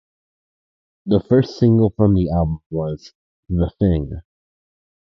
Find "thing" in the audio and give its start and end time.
3.77-4.21